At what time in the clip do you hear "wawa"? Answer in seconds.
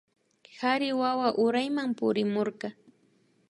0.99-1.27